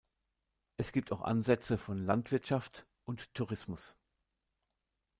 [0.77, 3.95] Es gibt auch Ansätze von Landwirtschaft und Tourismus.